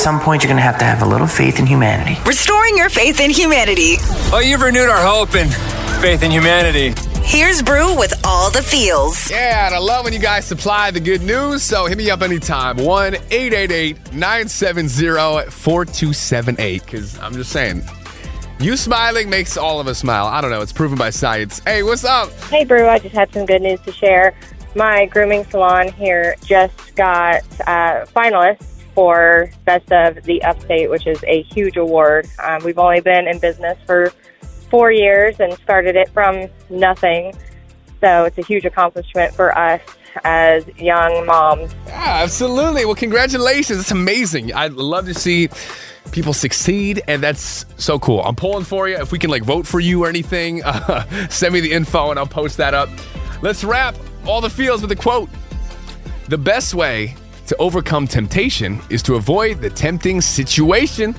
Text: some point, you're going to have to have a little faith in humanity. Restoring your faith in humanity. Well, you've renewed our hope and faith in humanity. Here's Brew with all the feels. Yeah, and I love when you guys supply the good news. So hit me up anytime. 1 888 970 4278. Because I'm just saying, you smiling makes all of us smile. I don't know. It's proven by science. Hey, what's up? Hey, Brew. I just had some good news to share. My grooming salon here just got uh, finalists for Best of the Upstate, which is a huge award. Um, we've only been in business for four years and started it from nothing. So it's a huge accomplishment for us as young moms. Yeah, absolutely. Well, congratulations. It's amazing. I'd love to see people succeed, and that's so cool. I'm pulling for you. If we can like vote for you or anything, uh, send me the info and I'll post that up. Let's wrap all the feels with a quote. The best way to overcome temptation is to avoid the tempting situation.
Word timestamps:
some 0.00 0.18
point, 0.18 0.42
you're 0.42 0.48
going 0.48 0.56
to 0.56 0.62
have 0.62 0.78
to 0.78 0.84
have 0.84 1.02
a 1.02 1.06
little 1.06 1.26
faith 1.26 1.58
in 1.58 1.66
humanity. 1.66 2.18
Restoring 2.24 2.74
your 2.74 2.88
faith 2.88 3.20
in 3.20 3.30
humanity. 3.30 3.96
Well, 4.32 4.42
you've 4.42 4.62
renewed 4.62 4.88
our 4.88 5.04
hope 5.04 5.34
and 5.34 5.52
faith 6.00 6.22
in 6.22 6.30
humanity. 6.30 6.94
Here's 7.22 7.60
Brew 7.60 7.94
with 7.98 8.14
all 8.24 8.50
the 8.50 8.62
feels. 8.62 9.30
Yeah, 9.30 9.66
and 9.66 9.74
I 9.74 9.78
love 9.78 10.04
when 10.04 10.14
you 10.14 10.18
guys 10.18 10.46
supply 10.46 10.90
the 10.90 11.00
good 11.00 11.20
news. 11.20 11.62
So 11.62 11.84
hit 11.84 11.98
me 11.98 12.08
up 12.08 12.22
anytime. 12.22 12.78
1 12.78 13.14
888 13.14 14.14
970 14.14 15.50
4278. 15.50 16.82
Because 16.82 17.18
I'm 17.18 17.34
just 17.34 17.52
saying, 17.52 17.82
you 18.58 18.78
smiling 18.78 19.28
makes 19.28 19.58
all 19.58 19.80
of 19.80 19.86
us 19.86 19.98
smile. 19.98 20.26
I 20.26 20.40
don't 20.40 20.50
know. 20.50 20.62
It's 20.62 20.72
proven 20.72 20.96
by 20.96 21.10
science. 21.10 21.58
Hey, 21.58 21.82
what's 21.82 22.04
up? 22.04 22.32
Hey, 22.44 22.64
Brew. 22.64 22.88
I 22.88 22.98
just 22.98 23.14
had 23.14 23.30
some 23.34 23.44
good 23.44 23.60
news 23.60 23.80
to 23.82 23.92
share. 23.92 24.34
My 24.74 25.04
grooming 25.04 25.44
salon 25.50 25.92
here 25.92 26.36
just 26.46 26.94
got 26.94 27.42
uh, 27.66 28.06
finalists 28.16 28.79
for 29.00 29.50
Best 29.64 29.90
of 29.92 30.24
the 30.24 30.42
Upstate, 30.42 30.90
which 30.90 31.06
is 31.06 31.24
a 31.26 31.40
huge 31.44 31.78
award. 31.78 32.28
Um, 32.38 32.62
we've 32.62 32.78
only 32.78 33.00
been 33.00 33.26
in 33.26 33.38
business 33.38 33.78
for 33.86 34.12
four 34.68 34.92
years 34.92 35.40
and 35.40 35.54
started 35.54 35.96
it 35.96 36.10
from 36.10 36.48
nothing. 36.68 37.32
So 38.02 38.24
it's 38.24 38.36
a 38.36 38.42
huge 38.42 38.66
accomplishment 38.66 39.32
for 39.32 39.56
us 39.56 39.80
as 40.22 40.68
young 40.76 41.24
moms. 41.24 41.74
Yeah, 41.86 42.20
absolutely. 42.22 42.84
Well, 42.84 42.94
congratulations. 42.94 43.80
It's 43.80 43.90
amazing. 43.90 44.52
I'd 44.52 44.74
love 44.74 45.06
to 45.06 45.14
see 45.14 45.48
people 46.12 46.34
succeed, 46.34 47.02
and 47.08 47.22
that's 47.22 47.64
so 47.78 47.98
cool. 47.98 48.20
I'm 48.20 48.36
pulling 48.36 48.64
for 48.64 48.86
you. 48.86 48.96
If 48.96 49.12
we 49.12 49.18
can 49.18 49.30
like 49.30 49.44
vote 49.44 49.66
for 49.66 49.80
you 49.80 50.04
or 50.04 50.10
anything, 50.10 50.62
uh, 50.66 51.28
send 51.30 51.54
me 51.54 51.60
the 51.60 51.72
info 51.72 52.10
and 52.10 52.18
I'll 52.18 52.26
post 52.26 52.58
that 52.58 52.74
up. 52.74 52.90
Let's 53.40 53.64
wrap 53.64 53.94
all 54.26 54.42
the 54.42 54.50
feels 54.50 54.82
with 54.82 54.92
a 54.92 54.96
quote. 54.96 55.30
The 56.28 56.36
best 56.36 56.74
way 56.74 57.16
to 57.50 57.56
overcome 57.56 58.06
temptation 58.06 58.80
is 58.90 59.02
to 59.02 59.16
avoid 59.16 59.60
the 59.60 59.68
tempting 59.68 60.20
situation. 60.20 61.16